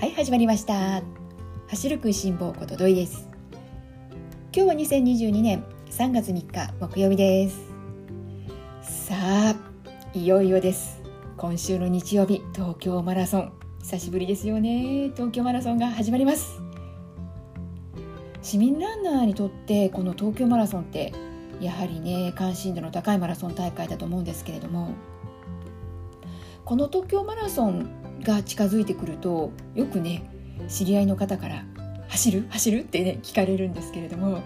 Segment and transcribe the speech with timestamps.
[0.00, 1.02] はい始まりました。
[1.68, 3.28] 走る食いしん坊ことどいです。
[4.50, 7.60] 今日は2022年3月3日木曜日です。
[8.80, 9.54] さあ
[10.14, 11.02] いよいよです。
[11.36, 13.52] 今週の日曜日東京マラソン。
[13.82, 15.10] 久しぶりですよね。
[15.16, 16.62] 東京マラソンが始まります。
[18.40, 21.12] 市民ランナーにとってこの東京マラソンって
[21.60, 24.94] やはりね関心度の高いマラソン大会だと思うんですけれども
[26.64, 30.22] この東京マラソンが近づいてくるとよくね
[30.68, 31.64] 知り合いの方から
[32.08, 32.46] 「走る？
[32.50, 34.42] 走る?」ってね聞かれるんですけれども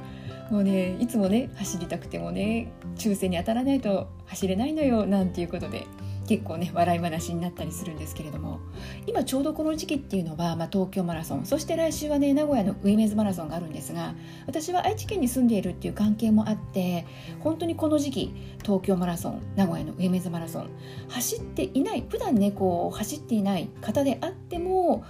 [0.50, 5.86] もうねいつもね走りたくてもね抽選に当たらないと走れないのよなんていうことで
[6.26, 8.60] 結構ね笑い話になったりするんですけれども
[9.06, 14.14] 今ちょうどこの時期っていうのは、まあ、東京マラソンそして来週はね名古屋のウィメズマラソンがあるんですが
[14.46, 17.06] 私は愛知県に住んでいるっていう関係もあって
[17.40, 20.70] 本当にこの時期東京マラソン名古屋のウィメズマラソン
[21.08, 25.04] 走っていない普段ねこう走っていない方であっても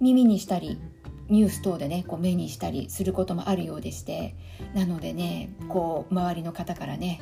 [0.00, 0.78] 耳にしたり
[1.28, 4.34] ニュース等でねこう目にしたりすることもあるようでして
[4.74, 7.20] なのでねこう周りの方からね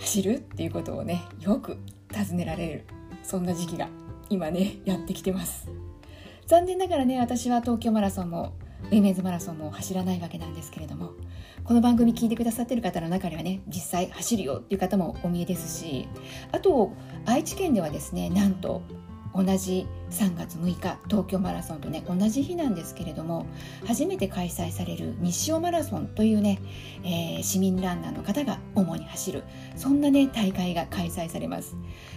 [0.00, 1.78] 走るっていうことをねよく
[2.10, 2.84] 尋ねられる
[3.22, 3.88] そんな時期が
[4.28, 5.68] 今ねやってきてます。
[6.46, 11.10] 残念ながらね私は東京マラソンもウィメンズマラソンも走らないわけなんですけれども
[11.64, 16.08] この番組聞いてくださってる方の中にはね実際走るよっていう方もお見えですし
[16.52, 16.92] あと
[17.24, 18.82] 愛知県ではですねなんと
[19.34, 23.46] 同じ3月6日東京マラソンとね同じ日なんですけれども
[23.86, 26.60] 初めて開催される日照マラソンというね、
[27.04, 29.44] えー、市民ランナーの方が主に走る
[29.76, 31.76] そんなね大会が開催されます。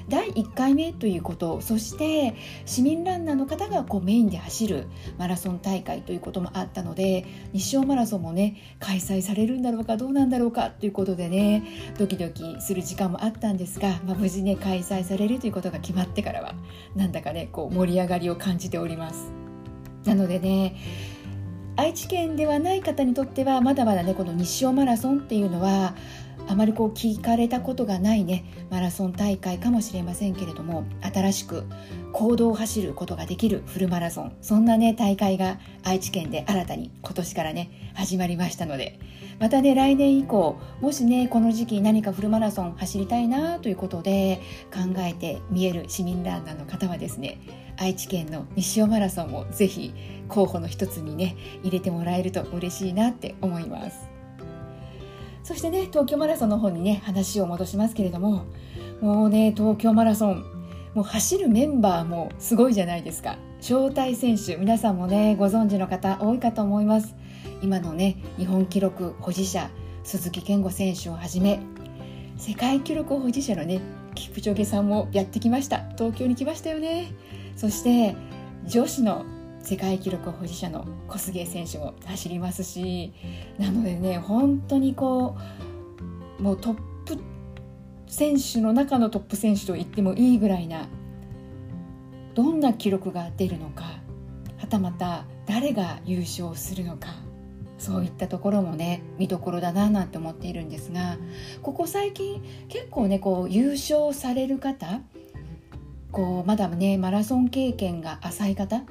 [0.10, 4.88] 第1回目ということそして市民ランナーの方がこうメインで走る
[5.20, 11.64] マラソン大会ということもあったので日照マラソンもね開催されるんだろうかどうなんだろうかということでね
[12.00, 16.56] ドキドキする時間もあったんですが、まあ、無事ね開催されるということが決まってからは
[16.96, 19.32] なんだかねこう盛り上がりを感じております。
[20.04, 20.76] なのでね
[21.78, 25.96] 愛知県ではない方にとってはまだまだねこの日照マラソンっていうのは
[26.48, 31.64] あまりこう聞かれたことがないねマラソン大会かもしれませんけれども新しく
[32.12, 39.00] 行動を走ることができるフルマラソンそんなね大会が愛知県で新たに今年からね始まりましたので
[39.40, 44.42] またね来年以降もしねこの時期何かフルマラソン走りたいなということで
[44.74, 47.40] 考えて見える市民ランナーの方はですね
[47.78, 49.94] 愛知県の西尾マラソンもぜひ
[50.28, 54.19] 候補の一つにね入れてもらえると嬉しいなって思います。
[55.50, 58.46] そしてね東京マラソンの方にね話を戻しますけれども
[59.02, 60.44] もうね東京マラソン
[60.94, 63.36] もう走るメンバーもすごいじゃないですか。
[63.60, 67.16] 招待選手皆さんもねご存知の方多いかと思います。
[67.64, 69.72] 今のね日本記録保持者
[70.04, 71.60] 鈴木健吾選手をはじめ
[72.38, 73.82] 世界記録保持者のね
[74.14, 75.80] キプチョゲさんもやってきました。
[75.98, 77.12] 東京に来ましたよね。
[77.56, 78.16] そして
[78.68, 79.26] 女子の
[79.70, 83.14] 世界記録保持者の小菅選手も走りますし
[83.60, 85.38] なのでね本当にこ
[86.40, 86.74] うもうトッ
[87.06, 87.20] プ
[88.08, 90.88] 選手の中のトップ選手と言ってもいいぐらいな
[92.34, 93.84] どんな記録が出るのか
[94.58, 97.10] はたまた誰が優勝するのか
[97.78, 101.18] そういったところもね見どころだななんて思っているんですが
[101.62, 105.02] ここ最近結構ねこう優勝される方
[106.12, 108.82] こうまだねマラソン経験が浅い方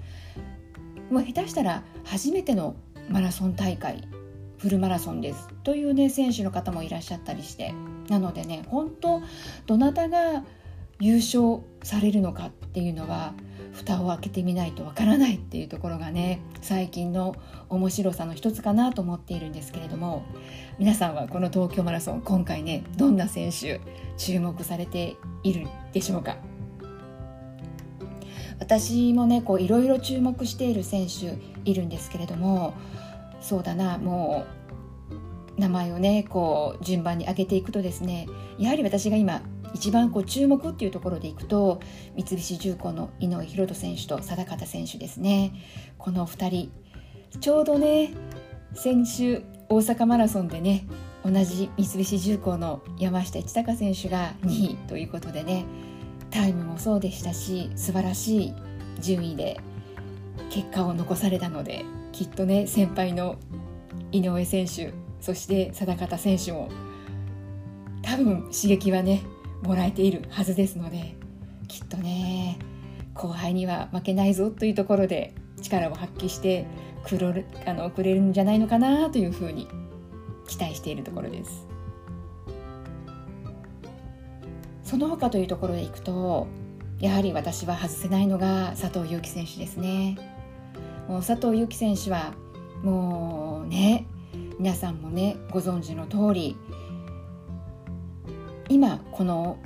[1.10, 2.76] もう下手したら初めての
[3.08, 4.06] マラソン大会
[4.58, 7.72] フルマラソンですというね選手の方もいらっしゃったりして
[8.08, 9.22] なのでね本当
[9.66, 10.44] どなたが
[11.00, 13.34] 優勝されるのかっていうのは
[13.72, 17.36] 蓋を開けてみないとわからないっていうところがね最近の
[17.68, 20.24] 面白さの一つかなと思っているんですけれども
[20.78, 23.80] 皆さんはこの東京マラソン今回ねどんな選手
[24.16, 26.36] 注目されているでしょうか？
[28.60, 31.38] 私もねいろいろ注目している選手
[31.68, 32.74] いるんですけれども
[33.40, 34.44] そうだなも
[35.56, 38.28] う名前をねこう順番に上げていくとですね
[38.58, 39.42] やはり私が今
[39.74, 41.80] 一番こう注目っていうところでいくと
[42.16, 45.52] 三菱重工の井上大翔選手と定方選手ですね。
[45.98, 46.72] この2人
[47.40, 48.14] ちょうどね
[48.74, 50.86] 先週大阪マラソンでね
[51.24, 55.66] 同じ三菱重工の山下一貴選手が2位ということでね
[56.30, 58.54] タイムもそうでしたし素晴らしい
[59.00, 59.60] 順位で
[60.50, 63.36] 結果を残されたのできっとね先輩の
[64.12, 66.70] 井上選手そして定方選手も
[68.02, 69.22] 多分刺激はね
[69.62, 71.16] もらえているはずですので
[71.66, 72.58] きっとね
[73.14, 76.66] 後輩には負けないぞというところで力を発揮して
[77.04, 77.34] くろ
[77.66, 79.68] あのくれるんじゃないのかなというふうに
[80.46, 81.67] 期待しているところです。
[84.88, 86.46] その他というところでいくと
[86.98, 90.16] やはり私は外せないのが佐藤悠基選手ですね。
[91.06, 92.32] もう佐藤悠基選手は
[92.82, 94.06] もうね
[94.58, 96.56] 皆さんもねご存知の通り
[98.70, 99.58] 今この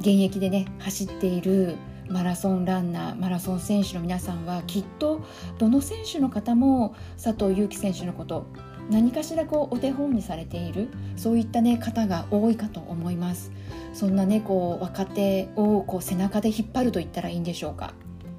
[0.00, 1.76] 現役でね走っている
[2.10, 5.22] マラソンランナーマラソン選手の皆さんはきっと
[5.56, 8.46] どの選手の方も佐藤悠基選手のこと
[8.92, 13.50] 何かしらこうお手本にされているそういったね方が多いかと思います。
[13.94, 17.94] そんなねこう若手をこう背中で引っ張ると言ったらいいんでしょうか。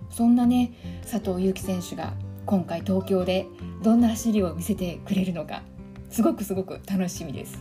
[0.09, 0.71] そんなね
[1.01, 2.13] 佐藤悠基選手が
[2.45, 3.47] 今回東京で
[3.81, 5.63] どんな走りを見せてくれるのか。
[6.09, 7.59] すごくすごく楽しみです。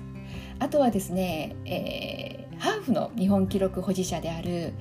[0.59, 4.75] あとはですね、えー、ハーフの日本記録保持者である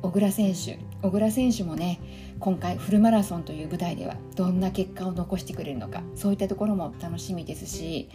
[0.00, 2.00] 小倉選手小倉選手もね
[2.38, 8.08] 今回フルマラソンという舞台ではどんな結果を残してくれるのかそういったところも楽しみですし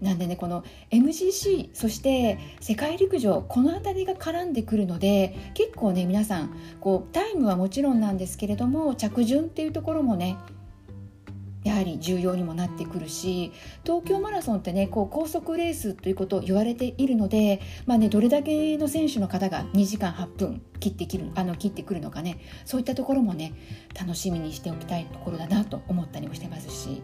[0.00, 10.36] なんでねこの MGC そして世界陸上この辺りが絡んでくるので結構ね皆さんこうタイムはもちろんなんですけれども着順っていうところもね
[11.64, 13.52] やはり重要にもなってくるし
[13.84, 23.52] 東京マラソンってねこう高速レースということを言われているので、まあね、どれだけの選手の方が2時間8分切ってきるあの切ってくるのかねそういったところもね
[23.98, 27.02] 楽しみにしておきたいところだなと思ったりもしてますし。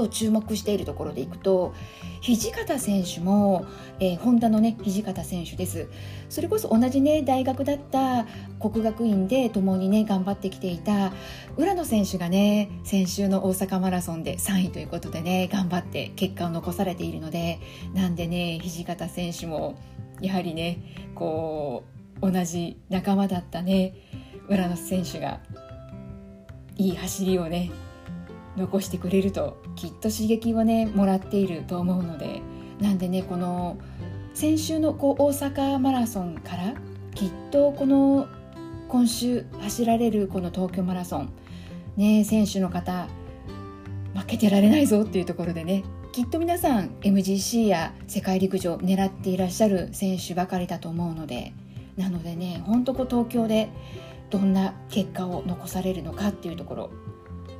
[0.00, 1.74] と注目しているところでいくと
[2.22, 3.66] 土方選手も、
[3.98, 5.88] えー、ホンダのね土方選手です。
[6.28, 8.26] それこそ同じね大学だった
[8.60, 11.12] 国学院で共にね頑張ってきていた
[11.56, 17.58] 浦野選手がね先週の大阪マラソンで3位ということでね頑張って結果を残されているので
[17.94, 19.78] なんでね土方選手も
[20.20, 21.84] やはりねこ
[22.22, 23.94] う同じ仲間だったね
[24.48, 25.40] 浦野選手が
[26.76, 27.70] いい走りをね
[28.56, 32.42] 残してくれるときっと刺激をねもらっていると思うので
[32.80, 33.78] なんでねこの
[34.34, 36.74] 先週のこう大阪マラソンから
[37.14, 38.28] きっとこの
[38.88, 41.32] 今週走られるこの東京マラソン
[41.96, 43.08] ね選手の方
[44.14, 51.52] 負けてられないぞっていうところでねきっと皆さん MGC や世界陸上狙っていらっしゃる選手ばかりだと思うので
[51.96, 53.68] なのでねほんとこう東京で
[54.30, 56.90] どんな結果を残されるのかっていうところ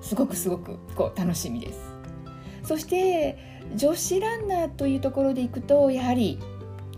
[0.01, 1.79] すごくすごくこう楽しみです。
[2.63, 3.39] そして
[3.75, 6.39] 女子ランナーというところでいくとやはり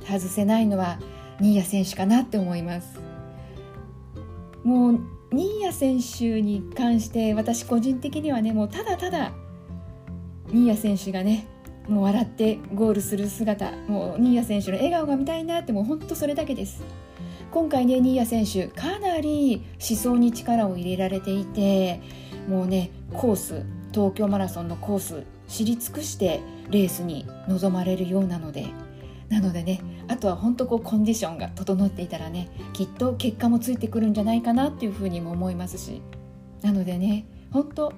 [0.05, 0.99] 外せないのは
[1.41, 3.01] 新谷選手かなって思います。
[4.65, 5.01] もう
[5.33, 9.33] 新谷選手に関して私個人的にはねもうただただ
[10.51, 11.47] 新谷選手がね
[11.89, 16.83] もう笑ってゴールする姿もう新谷選手の笑顔が見たいなってもう本当それだけです。
[17.51, 22.01] 今回ね新谷選手かなり思想に力を入れられていて
[22.49, 26.41] もうねコース東京マラソンのコース知り尽くして
[26.71, 28.67] レースに臨まれるようなので
[29.29, 36.03] なのでねあとは本当こうコンディションが整っていたらねきっと結果もついてくるんじゃないかなっていうふうにも思いますし
[36.63, 37.93] なのでね本当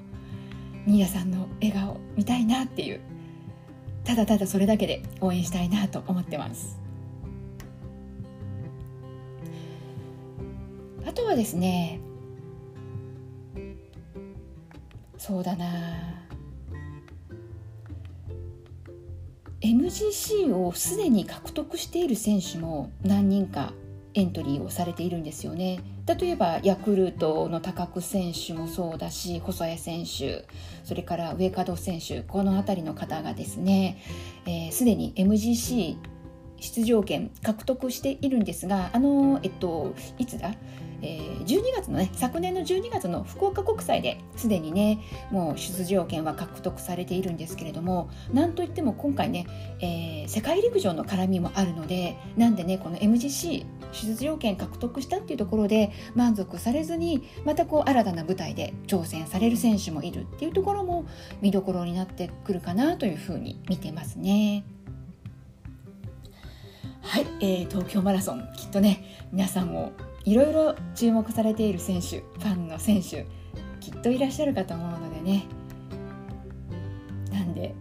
[0.86, 3.00] 新谷さんの笑顔見たいなっていう
[4.04, 6.78] ただただそれだけで応援したいなと思ってます。
[11.06, 12.00] あとはですね
[15.26, 15.64] そうだな。
[19.62, 23.72] MGC をすでに獲得している選手も何人か
[24.12, 25.80] エントリーをされているんですよね。
[26.06, 30.44] 例えばヤクルトの高久選手もそうだし細谷選手
[30.84, 33.96] それから上門選手この辺りの方がですね
[34.70, 35.96] すで、ー、に MGC
[36.60, 40.54] 出場権獲得しているんですがあのえっといつだ？
[41.04, 49.46] えー、12月のね昨年の12月の福岡国際ですでにねもう出場権は獲得されているんですけれどもなんといっても今回ね、
[49.80, 61.04] えー、世界陸上の絡みもあるのでなんでねこの MGC 出場権獲得したっていうところで満足されずにまたこう新たな舞台で挑戦される選手もいるっていうところも
[61.42, 64.64] 見どころになってくるかなというふうに見てますね。
[67.02, 69.92] はい、えー、東京マラソンきっとね皆さんも
[70.24, 73.26] いろいろ注目されている選手ファンの選手
[73.80, 75.44] きっといらっしゃるかと思うのでね。
[77.30, 77.74] なんで、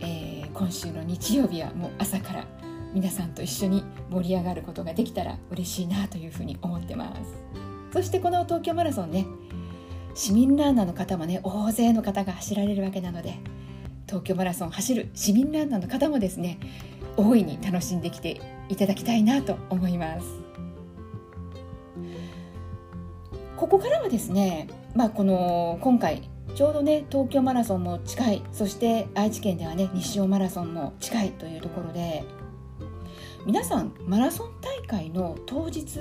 [0.00, 2.46] えー、今週の日曜日はもう朝から
[2.94, 7.20] 皆さんと一緒に盛り上がることができたら嬉しいなというふうに思ってます。
[7.92, 9.26] そしてこの東京マラソンね
[10.14, 13.38] 市民ランナーの方もね大勢の方が走られるわけなので
[14.06, 16.58] 東京マラソン走る市民ランナーの方もですね
[17.16, 20.49] 大いに楽しんできていただきたいなと思います
[23.60, 32.24] ここからはですね、まあ、この今回ちょうどね東京マラソンも近いそして愛知県ではね西尾マラソンも近いというところで
[33.44, 35.98] 皆さんマラソン大会の当日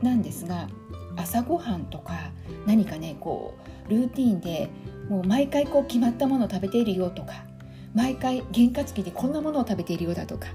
[0.00, 0.68] なんですが
[1.16, 2.30] 朝ごはんとか
[2.64, 4.70] 何かねこうルーティンで
[5.10, 7.44] もう毎回こう決まったものを食べているよとか
[7.94, 10.48] 毎回験担ぎでこんなものを食べているようだとか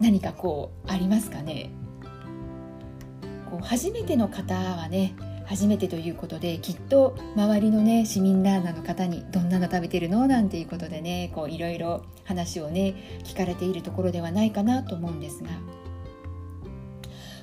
[0.00, 1.70] 何かこうありますかね?
[3.48, 5.14] こう初めての方はね
[5.46, 10.26] 初めてということできっと周りのね市民ラーナーの方にどんなの食べてるの？
[10.26, 15.50] なんていうことでねこういろいろ話をね聞かれているところではないかなと思うんですが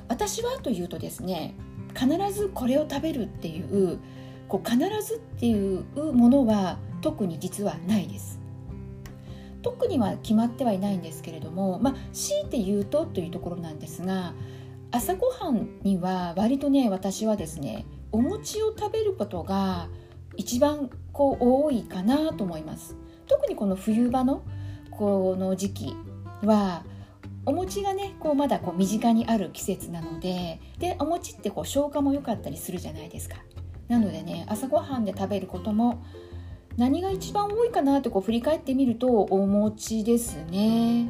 [0.09, 1.55] 私はというとですね
[1.97, 3.99] 必ずこれを食べるっていう
[4.47, 5.83] こう必ずっていう
[6.13, 8.39] ものは特に実はないです。
[9.61, 14.33] 特には決まってはいないんですけれども、まあ、強いて言うとというところなんですが
[14.93, 19.89] 朝ごはんには割とね私はですねお餅を食べることが
[20.37, 22.95] 一番こう多いかなと思います。
[23.25, 24.43] 特にこの冬場の
[24.91, 25.95] この時期
[26.43, 26.83] は
[27.47, 33.37] お餅がねこうまだこう身近にある季節なのででお餅ってこう消化も良かったりするじゃないですか。
[33.87, 36.03] なのでね朝ごはんで食べることも
[36.77, 41.09] 何が一番多いかなってこう振り返ってみるとお餅ですね。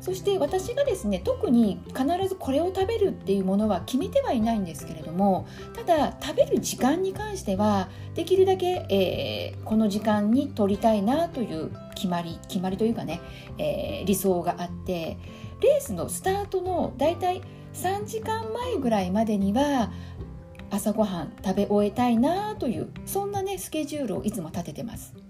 [0.00, 13.20] そして私がですね特に必ずこれを食べるっていうものは決めてはいないんですけれどもただ食べる時間に関してはできるだけ、えー、この時間に取りたいなという決まり決まりというかね、
[13.58, 15.18] えー、理想があって
[15.60, 19.90] レースのスタートのだいたい3時間前ぐらいまでには
[20.70, 25.25] 朝ごはん食べ終えたいなというそんなねスケジュールをいつも立ててます。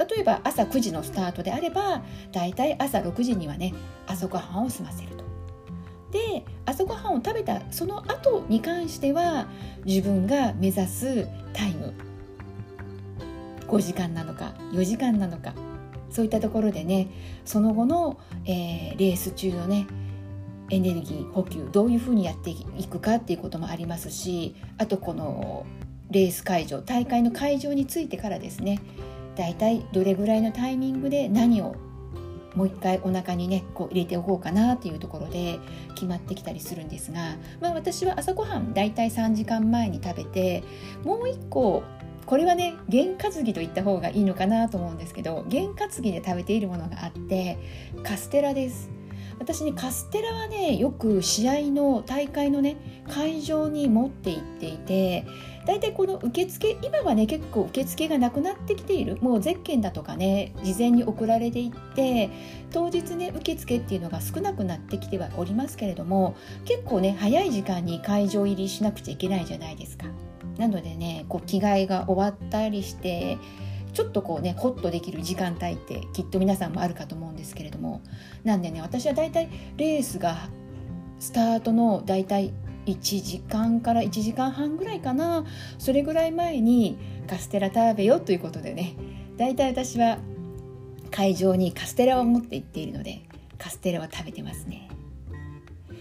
[0.00, 2.02] 例えば朝9時のスタートであれば
[2.32, 3.74] だいたい朝6時にはね
[4.06, 5.24] 朝ごはんを済ませると。
[6.10, 9.46] で朝ごはんを食べたその後に関しては
[9.84, 11.94] 自分が目指すタイム
[13.68, 15.54] 5時間なのか4時間なのか
[16.10, 17.08] そういったところでね
[17.44, 19.86] その後の、えー、レース中のね
[20.70, 25.66] エネルギー補給どういうふうにやっていくかっていうこともありますしあとこの
[26.10, 28.80] レース会場大会の会場についてからですね
[29.40, 31.74] 大体どれぐらいのタイミングで何を
[32.54, 35.58] もう一回お腹にねこう入れておこうかなっていうところで
[35.94, 40.62] 決まってきたりするんですが、まあ、私は朝ごはん大体3時間前に食べて
[41.04, 41.82] もう一個
[42.26, 47.56] これはね験担ぎと言った方がいいのかなと思うんですけど験担ぎで食べているものがあって
[48.02, 48.90] カステラです。
[49.38, 52.76] 私ねカステラはねよく試合の大会のね
[53.08, 55.24] 会場に持って行っていて
[55.70, 62.28] 大体この受付今はね結構受付がなくなってきているもうゼッケンだとかね事前に送られていって
[62.72, 66.34] 当日ね受付っていうのが少なくなってきてはおりますけれども
[66.64, 70.06] 結構ね早い時間に会場入りしなくちゃいけないじゃないですか。
[70.58, 73.38] なのでねこう着替えが終わったりして
[73.92, 78.02] ちょっとこうねホッとできる時間帯ってきっと皆さんもあるかと思うんですけれども
[78.42, 80.48] なんでね私はだいたいレースが
[81.20, 82.52] スタートのだいたい
[82.94, 85.44] 1時間から1時間半ぐらいかな
[85.78, 88.96] それぐらい前にカステラ食べよということでね
[89.36, 90.18] だいたい私は
[91.10, 93.22] 会場にカステラを持って行っているので
[93.58, 94.88] カステラは食べてますね。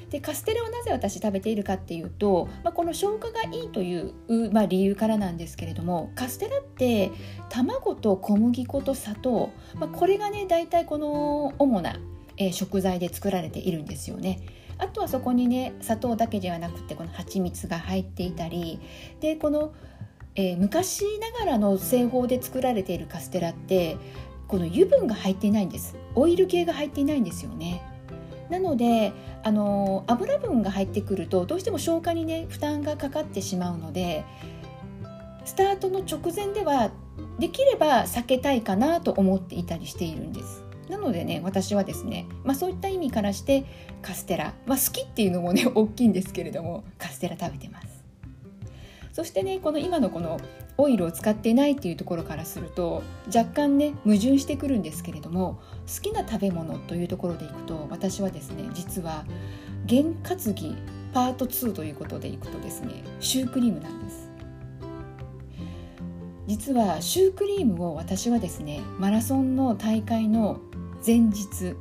[0.10, 7.12] でカステラをなぜ私食べているかっていうと、まあ、この消化がいいという、まあ、理由からなんですけれどもカステラって
[7.50, 12.00] 卵と小麦粉と砂糖、まあ、これがね大体この主な、
[12.38, 14.40] えー、食材で作られているんですよね。
[14.80, 18.80] あとはそこにね砂糖だけではなくてこの蜂蜜が入っていたり
[19.20, 19.74] でこの、
[20.36, 23.98] えー、昔ながらの製法で作られているカステラって
[24.48, 25.96] この油分が入っていないんです。
[26.16, 27.84] オイル系が入っていないんですよね。
[28.50, 34.26] なのであの油分が入ってくるとどうしても消化にね負担がかかってしまうので
[35.46, 36.90] スタートの直前では
[37.38, 40.64] できれば避けたいかなと思っていたりしているんです。
[40.90, 43.64] なのでね私はですね、まあ、そういった意味からして
[44.02, 47.88] カステラ、まあ、好きっていうのもね 大きいんですけれどもカステラ食べてます。
[49.14, 50.40] そしてねこの今のこの
[50.78, 55.60] オイルを使ってないっていうところからすると若干ね矛盾してくるんですけれども
[55.94, 59.26] 好きな食べ物というところでいくと私はですね実は
[59.88, 60.78] 験担ぎ
[61.12, 64.30] パート2ということでいくとですねシュークリームなんです。
[66.48, 70.60] 実はシュークリームを私はですねマラソンの大会の
[71.06, 71.76] 前日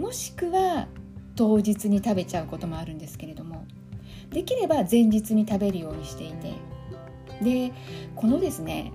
[0.00, 0.88] もしくは
[1.36, 3.66] 当日に食べちゃうこともあるんですけれども
[4.30, 6.54] できれば前日に食べるようにしていて
[7.42, 7.72] で
[8.14, 8.92] このですね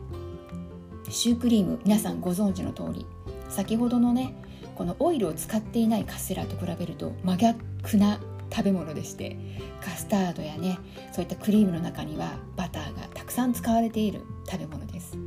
[1.10, 3.06] シュークリーム皆さんご存知の通り
[3.50, 4.34] 先ほどのね
[4.76, 8.20] このオイルを使っていないカステラと比べると真逆な
[8.52, 9.38] 食べ物でして
[9.82, 10.80] カスタードやね
[11.12, 15.18] そういったクリームの中にはバターがたくさん使われている食べ物です。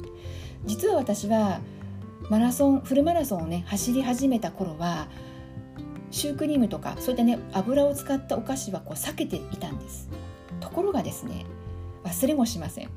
[0.67, 1.61] 実は私は
[2.31, 5.09] マラソンフルマラソンをね走り始めた頃は
[6.11, 10.09] シュークリームとかそういったね油を使ったお菓子はこう避けていたんです。
[10.61, 11.45] ところがですね
[12.05, 12.91] 忘れもしません。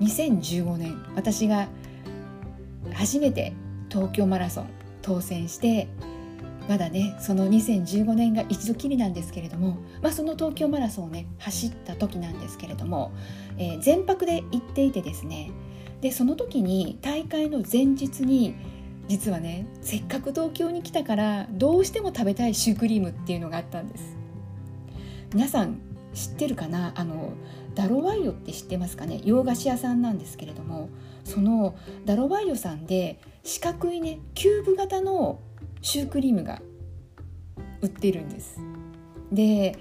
[0.00, 1.68] 2015年私が
[2.92, 3.52] 初めて
[3.88, 4.70] 東京マラソン
[5.02, 5.88] 当選して
[6.68, 13.12] まだねその2015年が一度きりなんですけれども、まあ、その東京マラソンをね走った時なんですけれども、
[13.56, 15.50] えー、全泊で行っていてですね
[16.06, 18.54] でその時に大会の前日に
[19.08, 24.16] 実はねせっかく東京に来たからどうしても食べたいシュークリームっていうのがあったんです。
[25.34, 25.80] 皆さん
[26.14, 26.92] 知ってるかな？
[26.94, 27.32] あの
[27.74, 29.20] ダロワイヨって知ってますかね？
[29.24, 30.90] 洋菓子屋さんなんですけれども
[31.24, 35.40] そのダロワイヨさんで四角いねキューブ型の
[35.82, 36.62] シュークリームが
[37.80, 38.60] 売ってるんです。
[39.32, 39.76] で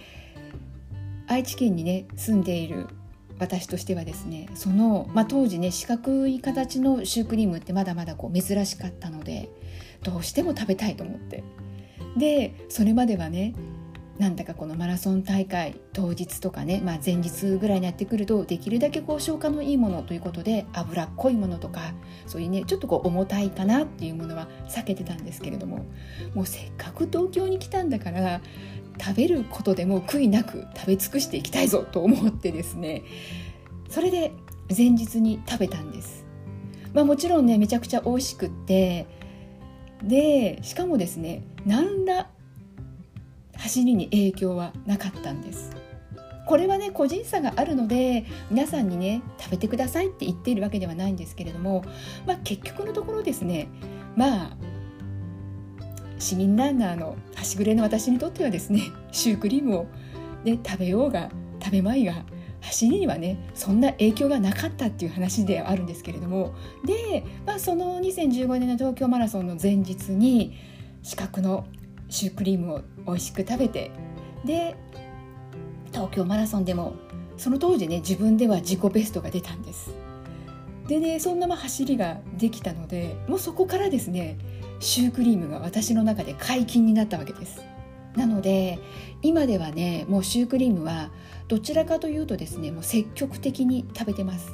[1.28, 2.88] 愛知県にね住んでいる
[3.40, 9.50] 私としてはですねその、まあ、当時ね四角い形のシュークリームってまだまだこう珍しかったので
[10.04, 11.44] どうしても食べたいと思って。
[12.18, 13.54] でそれまではね
[14.18, 21.94] なんだかこのマラソン大会当日とかね、まあ、前日ぐらいにやってくるとできるだけこう消化のいいものということで脂っこいものとか
[22.26, 25.86] そういうねちょっとこう重たいかなっていうものは避けてたんですけれども
[26.34, 28.40] もうせっかく東京に来たんだから
[29.00, 33.04] 食べることでも悔いなく食べ尽くしていきたいぞと思ってですね
[33.90, 34.32] それで
[34.76, 36.26] 前日に食べたんです。
[36.96, 39.06] まあ、もちろんねめちゃくちゃ美味しくって
[40.02, 42.30] でしかもですね何ら
[43.58, 45.72] 走りに影響はなかったんです
[46.46, 51.84] これはね個人差があるので皆さんにね食べてくださいって言っているわけではないんですけれども、
[52.26, 53.68] まあ、結局のところですね
[54.16, 54.58] まあ
[56.26, 58.82] 市民ランナーの端くれの私にとってはですね
[59.14, 59.86] シュークリームを、
[60.44, 61.30] ね、食べようが
[61.64, 62.26] 食べまいが
[62.62, 66.54] 走りにはねそんな影響がなかったっていう話ではあるんですけれども。
[66.84, 70.54] で、まあ、その2015年の東京マラソンの前日に
[71.04, 71.68] 四角の
[72.10, 73.92] シュークリームを美味しく食べて
[74.44, 74.76] で
[75.92, 76.94] 東京マラソンでも
[77.38, 79.92] その当時ね自分では自己ベストが出たんです。
[80.88, 84.38] でねそんなま走りができたのでもうそこからですね
[84.80, 87.62] シュークリームが私の中で解禁になったわけです。
[88.16, 88.80] なので
[89.22, 91.12] 今ではねもうシュークリームは
[91.48, 94.54] どちらかというとですねもう積極的に食べてます。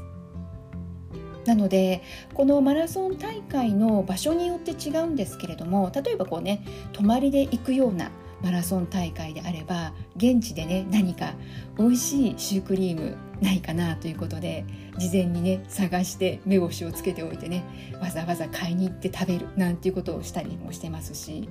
[1.45, 2.03] なので
[2.33, 8.11] このマラソン大会の場所によって違うんですけれども例えばこうね泊まりで行くような
[8.43, 11.33] マラソン大会であれば現地でね何か
[11.77, 14.65] 美味しいシュークリームないかなということで
[14.97, 17.63] 事前にね探して目星をつけておいてね
[18.01, 21.49] わざわざ買いに行って食べるなんていうことをしたりもしてますし。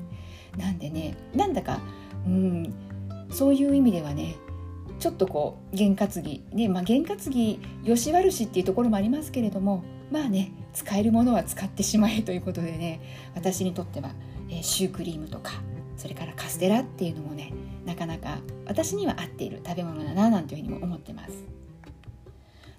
[0.56, 1.80] なんでねなんだか
[2.26, 2.74] うん
[3.30, 4.36] そういう意味ではね
[4.98, 13.00] ちょっとこう験担ぎねまあ験担ぎよし悪しっていうところもありますけれどもまあね使えるものは使ってしまえということでね
[13.34, 14.10] 私にとっては、
[14.48, 15.52] えー、シュークリームとか
[16.00, 17.52] それからカステラっていうのもね
[17.84, 21.44] なかなか私には合っている食べ物だななんていうふうにも思ってます。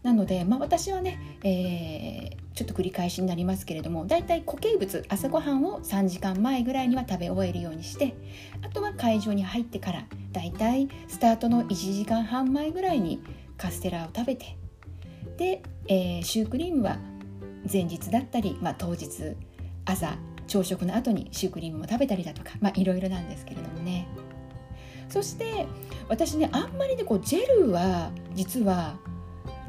[0.01, 8.15] なので、まあ、私はね、えー、ちょっと繰り返しになりますけれどもだいたい固形物朝ごはんを3時間前ぐらいには食べ終えるようにして
[8.63, 13.21] あとは会場に入ってからだいたいスタートの1時間半前ぐらいに
[13.57, 14.57] カステラを食べて
[15.38, 16.97] で、えー、シュークリームは
[17.71, 19.36] 前日だったり、まあ、当日
[19.86, 20.17] 朝
[20.51, 24.05] 朝食の後にシュークリームも食べたりだとか、まあ、いろいろなんですけれどもね。
[25.07, 25.65] そして
[26.09, 28.97] 私ねあんまりねこうジェルは実は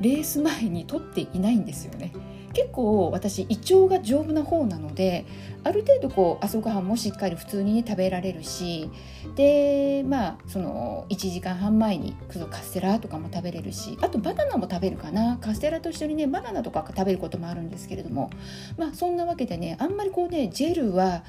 [0.00, 2.12] レース前に取っていないんですよね。
[2.52, 5.24] 結構私胃腸が丈夫な方なので
[5.64, 8.90] ある程度こう朝ごはんもしっかり普通にね食べられるし
[9.36, 12.16] でまあその1時間半前に
[12.50, 15.38] カステラとかも食べれるしあとバナナも食べるかな。
[15.40, 18.30] カステラと一緒にねバナナとか食べることもあるんですけれども
[18.76, 21.24] まあそんなわけでねあんまりこうねジェルは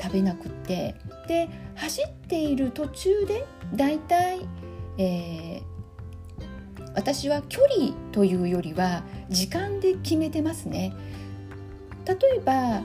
[0.00, 0.94] 食べなくって
[1.28, 4.48] で走っている途中でだいたい
[4.98, 5.71] えー
[6.94, 10.94] 私は距離というよりは時間で決めてますね。
[12.06, 12.82] 例えば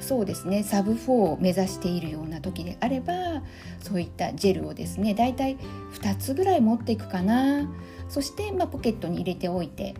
[0.00, 3.42] そうですねサブ4を目指しているような時であれば
[3.80, 5.56] そういったジェルをですねだいたい
[5.94, 7.68] 2つぐらい持っていくかな。
[8.08, 9.94] そして、まあ、ポケットに入れておいて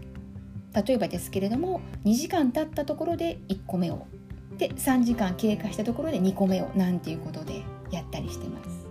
[0.74, 4.06] 例えばですけれども2時間経ったところで1個目を。
[4.58, 8.81] で3時間経過したところで2個目をなんていうことでやったりしてます。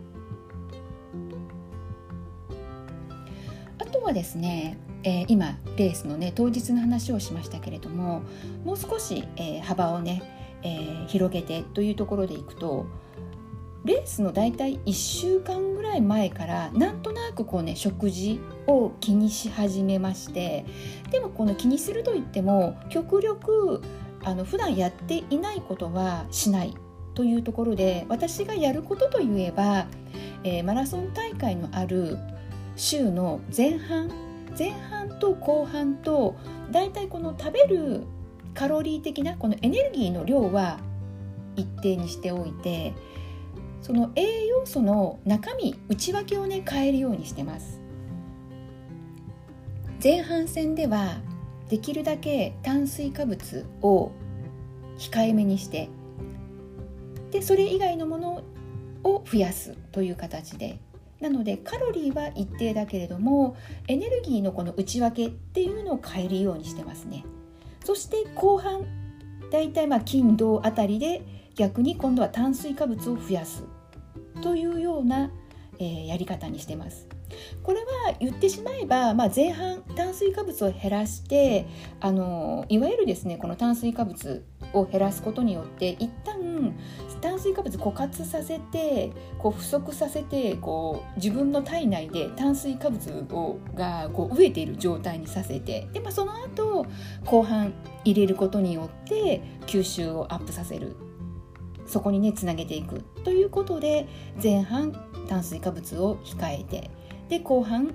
[3.92, 8.24] とはですね、えー、今レースのね当日の話をしましたけれども
[8.64, 10.24] もう少し、えー、幅をね、
[10.64, 12.88] えー、広げてというところでいくと
[13.84, 20.66] レースの大体1週間ぐらい前からなんとなくこうね食事を気にし始めまして
[21.10, 23.82] でもこの気にするといっても極力
[24.24, 26.76] あの普段やっていないことはしない。
[27.14, 29.88] というところで私がやることといえば、
[30.44, 32.18] えー、マラソン大会のある
[32.82, 34.10] 週の前半
[34.58, 36.36] 前半と後半と
[36.72, 38.02] だいたいこの食べる
[38.56, 40.80] カロリー的なこのエネルギーの量は
[41.56, 42.94] 一定にしておいて
[43.84, 47.80] その栄養素の中身内訳をね変えるようにしてます。
[50.04, 51.20] 前半戦では
[51.70, 54.12] できるだけ炭水化物を
[54.98, 55.90] 控えめにして
[57.30, 58.44] でそれ以外のもの
[59.04, 60.80] を増やすという形で
[61.22, 63.56] なのでカロリーは一定だけれども
[63.88, 67.24] エネルギーのこの内訳っていうのを変えるようにしてますね。
[67.86, 68.86] そして後半
[69.52, 71.22] だいたいまあ金土あたりで
[71.56, 73.64] 逆に今度は炭水化物を増やす。
[74.42, 75.32] というような、
[75.78, 77.08] えー、やり方にしてます。
[77.64, 81.66] これは言ってしまえば、まあ、前半炭水化物を減らして
[82.00, 86.76] あのいわゆるですねこの炭水化物を減らすことによって一旦
[87.22, 96.86] 炭水化物枯渇させてこう不足させてこう自分の体内で炭水化物をがこう飢えている状態にさせてで、まあ、その後
[97.26, 100.96] 後半入れることによって吸収をアップさせる。
[101.86, 103.02] そこにねつなげていく。
[103.24, 104.08] ということで
[104.42, 104.94] 前半
[105.28, 106.90] 炭水化物を控えて
[107.28, 107.94] で後半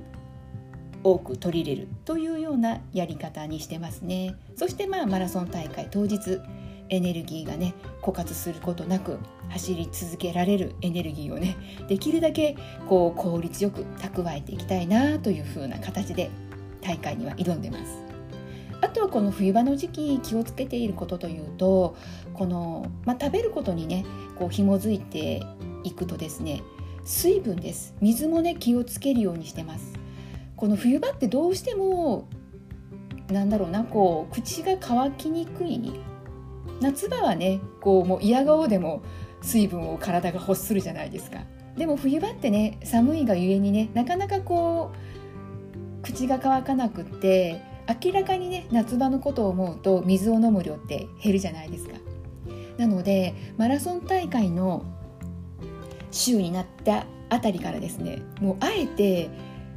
[1.02, 1.88] 多く取り入れる。
[2.04, 4.36] というようなやり方にしてますね。
[4.54, 6.40] そしてまあマラソン大会当日
[6.88, 9.18] エネルギーがね枯渇することなく
[9.48, 11.56] 走り続けられるエネルギーをね
[11.88, 12.56] できるだけ
[12.88, 16.30] こう効率よく蓄えていきたいなという風な形で
[16.80, 18.06] 大会には挑んでます。
[18.80, 21.96] あとはこの冬場の時期気をつけていることというと
[22.34, 24.04] この、まあ、食べることにね
[24.38, 25.42] こう紐づいて
[25.82, 26.62] いくとですね
[27.04, 29.94] 水分です水もね気をつけるようにしてます
[30.56, 32.28] この冬場ってどうしても
[33.28, 35.78] なんだろうなこう口が乾きにくい
[36.80, 39.02] 夏場はねこうもう嫌顔でも
[39.42, 41.40] 水分を体が欲するじゃないですか。
[41.76, 44.92] でも冬場ってね寒いがゆえにねなかなかこ
[46.00, 47.60] う口が乾かなくって
[48.02, 51.96] 明らかにね夏場のことを思うと水を飲む量って減るじゃないですか。
[52.78, 54.84] なのでマラソン大会の
[56.10, 59.30] 週になったあたりからですねもうあえて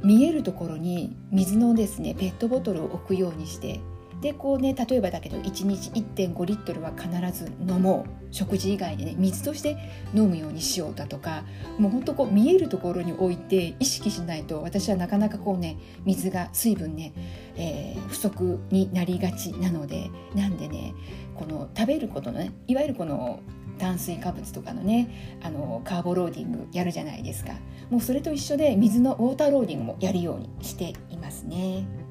[0.03, 3.79] 見えるところに水のですねペットボトルを置くようにして
[4.21, 9.77] でこうね例えばだけど1日1.5リットルは必ず飲もう食事以外でね水として
[10.13, 11.43] 飲むようにしようだとか
[11.77, 17.13] もうほんとこう見えるところに置いて意識しないと私はなかなかこうね水が水分ね、
[17.55, 20.93] えー、不足になりがちなのでなんでね
[21.35, 23.39] この食べることのねいわゆるこの
[23.79, 27.53] 炭水化物とかのねあのカーボローディングやるじゃないですか
[27.89, 32.08] もうそれと一緒で水のウォーターローディングもやるようにしていますね。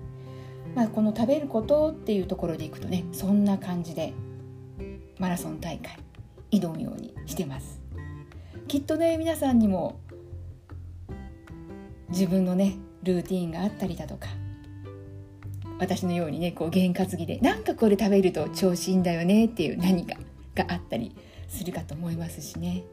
[0.79, 4.15] まあ、この食べることっていうところでいくとねそんな感じで
[5.19, 5.99] マラソン大会
[6.53, 7.81] 挑むようにしてます。
[8.69, 9.99] きっとね皆さんにも
[12.11, 14.29] 自分のねルーティンがあったりだとか
[15.81, 20.15] 私のようにねこう験担ぎでなんかこれ食べると調子いいんだよねっていう何か
[20.55, 21.13] があったり
[21.49, 22.85] するかと思いますしね。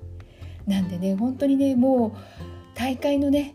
[0.66, 2.12] なんでね本当にねもう
[2.74, 3.54] 大会のね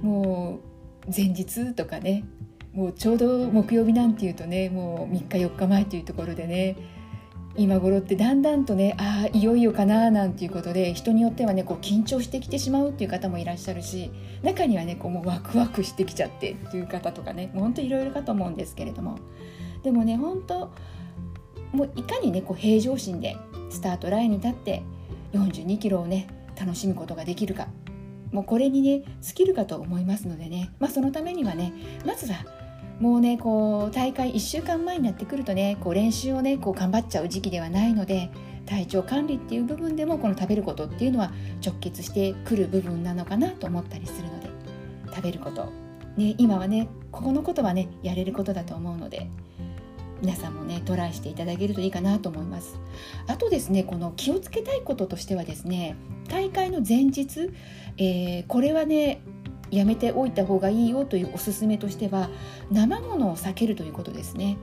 [0.00, 0.60] も
[1.08, 2.22] う前日とかね
[2.74, 6.76] もうちょうど木曜日なんていうとねもう3日4日前というところでね
[7.56, 14.10] 今頃ってだんだんとねああいよいよかななんていうことで人によってはねこう緊張してきてしまうっていう方もいらっしゃるし
[14.42, 19.18] 中にはねこうもうワクワクしてきちゃってっていう方とかねもうほんといろいろかと思うんですけれども。
[19.84, 20.72] でもね本当
[21.72, 23.36] もういかにねこう平常心で
[23.70, 24.82] スタートラインに立って
[25.32, 26.26] 42キロをね
[26.58, 27.68] 楽しむことができるか。
[28.32, 30.72] もうこれにね尽きるかと思いますのでね。
[30.80, 31.72] まあそのためにはね
[32.04, 32.63] まずは
[33.00, 38.30] もうねこう大会1週間前になってくるとねこう練習をねこう頑張っちゃう時期ではないので
[38.66, 41.32] 体調管理っていう部分でもこの食べることっていうのは
[41.64, 44.48] 直結してくる部分なのかなと思ったりするので
[45.10, 45.64] 食べること、
[46.16, 49.28] ね、今はねここのことはねやれることだと思うので
[50.22, 52.78] 皆さんもねトライしていただけるといいかなと思います。
[53.26, 55.96] あとですねこの気をつけたいこととしてはですね
[56.28, 57.50] 大会の前日、
[57.98, 59.20] えー、これはね
[59.74, 62.30] やめておいた方がいいよというおすすめとしては
[62.70, 64.56] 生ものを避けるということですね。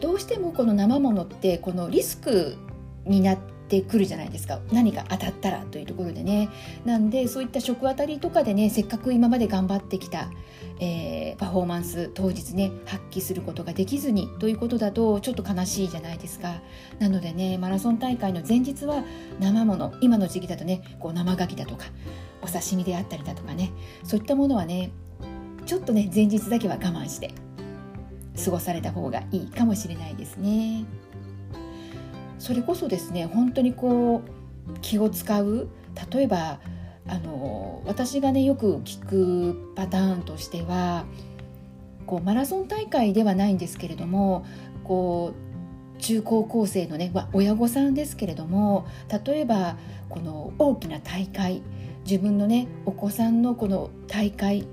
[0.00, 2.56] どうしてもこの生ものってこのリスク
[3.04, 3.38] になっ
[3.72, 4.60] てくるじゃないですか。
[4.70, 6.50] 何か当たったらというところでね。
[6.84, 10.30] なんでそういった食当たりとかでねせっかく今まで頑張ってきた、
[10.78, 16.60] えー、パフォーマンス当日ね発揮することができずにということだとちょっと悲しいじゃないですか。
[16.98, 19.02] なのでねマラソン大会の前日は
[19.40, 21.86] 生もの今の時期だとねこう生牡蠣だとか
[22.42, 23.72] お刺身であったりだとかね
[24.04, 24.90] そういったものはね
[25.64, 27.32] ちょっとね前日だけは我慢して
[28.44, 30.84] 過ごされた方がいいかもしれないですね。
[32.42, 35.68] それこそですね本当にこう気を使う。
[36.10, 36.58] 例えば
[37.06, 41.04] あの私がねよく聞くパターンとしては
[42.06, 44.44] こうマラソン大会ではないんですけれども
[44.82, 45.34] こ
[45.96, 48.86] う中高校生のね親御さんですけれども
[49.24, 49.76] 例えば
[50.08, 51.62] この大きな大会
[52.04, 54.66] 自分のねお子さんのこの大会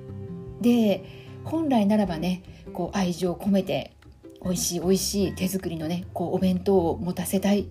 [0.62, 1.04] で
[1.44, 3.94] 本来ならばねこう愛情を込めて
[4.44, 7.70] 美味しい美味しい手作りのねこうお弁当を持たせたい。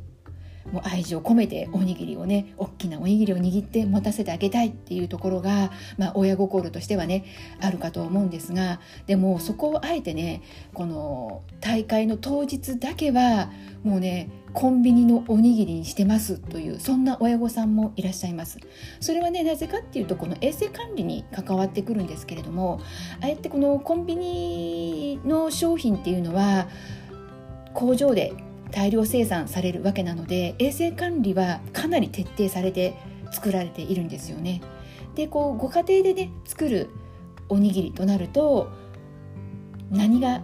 [0.72, 7.24] もう愛情込めておにぎりをね大きなおにぎりを握って持たせてあげたいっていうところが、まあ、親心としてはね
[7.60, 10.42] あるかと思うんですがでもそこをあえてね
[10.74, 13.50] この大会の当日だけは
[13.82, 18.58] もうねコンビニのおにぎりにしてますというそんな親御さんもいらっしゃいます
[19.00, 22.80] それはねなぜかっていうとこの衛生管理に関わってくるんですけれども
[23.20, 26.68] ああやってこのコンビニの商品っていうのは
[27.74, 28.32] 工場で
[28.70, 32.96] 大量生産されるわけなので衛生管理はかなり徹底されて
[33.32, 34.62] 作られているんですよね。
[35.14, 36.90] でこうご家庭でね作る
[37.48, 38.70] おにぎりとなると
[39.90, 40.42] 何が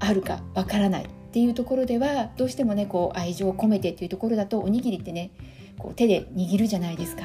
[0.00, 5.30] あるかわからないっていうところではどうしてもねこう愛情を込めてっていうところだとおにぎりってね
[5.78, 7.22] こう手で握るじゃないですか。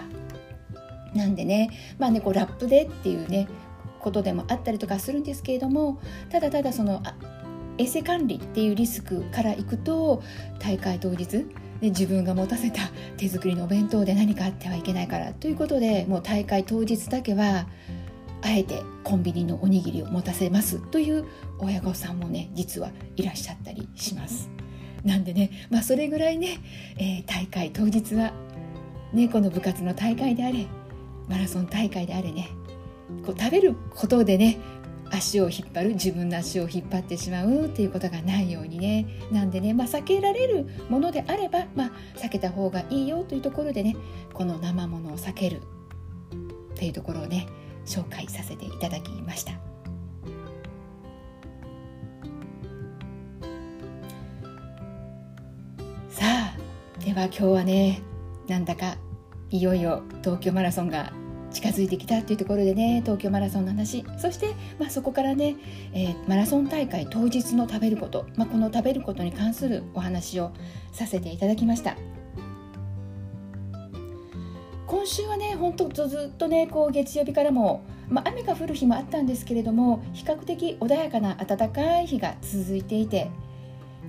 [1.13, 3.49] なんでねまあねこうラップでっていうね
[3.99, 7.03] ことでもあったりとかするんですけれどもただただその
[7.77, 10.23] 衛生管理っていうリスクからいくと
[10.59, 11.27] 大会当日
[11.81, 12.83] で自分が持たせた
[13.17, 17.67] 手作りのお弁当で何かあってはいけないからということでもう大会当日だけは
[18.41, 21.25] あえてコンビニのおにぎりを持たせますという
[21.59, 24.49] 親御さんもね実はいらっしゃったりします。
[25.03, 26.59] なんでね、まあ、それぐらいね、
[26.97, 28.33] えー、大会当日は、
[29.13, 30.67] ね、この部活の大会であれ
[31.29, 32.49] マラソン大会であれね
[33.25, 34.57] こう食べることでね
[35.09, 43.95] 足を引っ張る自分の足を引っ張ってしまうっていうことがないようにねなんでね、まあ、避けられるものであれば、まあ、避けた方がいいよというところでね
[44.33, 47.47] この生ものを避けるっていうところをね
[47.87, 49.53] 紹介させていただきました。
[56.09, 56.57] さあ
[57.03, 58.01] では今日はね
[58.47, 58.97] なんだか
[59.49, 61.13] いよいよ東京マラソンが
[61.51, 64.05] 近づいてきたっていうところでね東京マラソンの話。
[64.17, 65.55] そして、まあ、そこからね、
[65.93, 70.51] えー、マラソン大会当日の食べること、まあ、この食べることに関するお話を
[70.91, 71.95] させていただきました。
[74.87, 83.29] 今週はね本当ずっとねこう月曜日からも、まあ、雨が降る日もあったんですけれども比較的穏やかな暖かい日が続いていて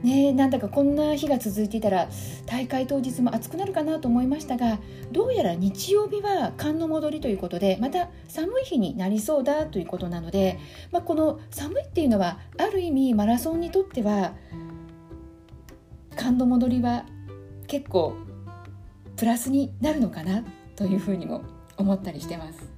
[0.04, 2.08] ねなんだかこんな日が続いていたら
[2.46, 4.78] 大会当日も暑くなるかなと思いましたが
[5.10, 10.60] どうやら日曜日は寒の戻りということでまた寒い日になりそうだということなので、
[10.92, 14.34] まあ、この寒いっていうのはある意味マラソンにとっては
[16.14, 17.04] 寒の戻りは
[17.66, 18.14] 結構
[19.16, 20.44] プラスになるのかな
[20.78, 21.42] というふうにも
[21.76, 22.70] 思ったりしてます。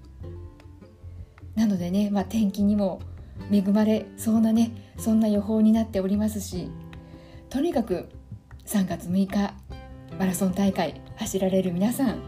[1.54, 3.02] なのでね、まあ、天気にも
[3.52, 6.70] 恵まれそうなねそんな予報になっておりますし
[7.50, 8.08] とにかく
[8.66, 9.52] 3月6日
[10.18, 12.22] マラソン大会走られる皆さん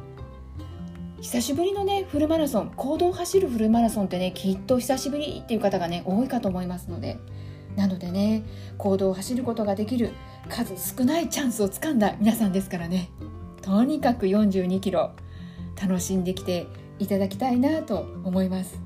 [1.20, 7.16] 久しぶりのねフルマラソン行動を走るフルマラソンってねきっと久しぶりっていう方がね多いかと思いますので
[7.76, 8.44] なのでね
[8.76, 10.12] 行動を走ることができる
[10.48, 13.11] 数少ないチャンスをつかんだ皆さんですからね
[13.62, 15.12] とにかく42キロ
[15.80, 16.66] 楽しんできて
[16.98, 18.80] いただきたいなと思います。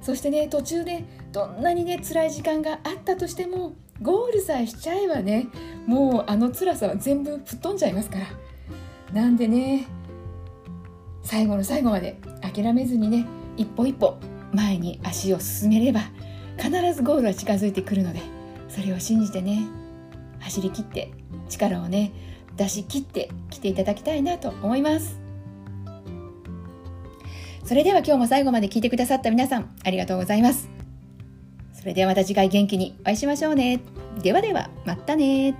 [0.00, 5.46] そしてね途中でどんなにね辛い時間があったとしてもゴールさえしちゃえばね
[5.86, 8.26] もうあの辛さは全部吹っ飛んじゃいますから。
[9.12, 9.86] なんでね
[11.22, 13.26] 最後の最後まで諦めずにね
[13.56, 14.16] 一歩一歩
[14.52, 16.00] 前に足を進めれば
[16.58, 18.20] 必ずゴールは近づいてくるので
[18.68, 19.66] それを信じてね
[20.40, 21.12] 走りきって
[21.48, 22.12] 力をね
[22.56, 25.21] 出し切ってきていただきたいなと思います。
[27.64, 30.82] それでは今日も最後まで聞いてくださった皆さんありがとうございます
[31.82, 33.80] それではまた次回元気にお会いしましょうね。
[34.22, 35.56] ではでは、またね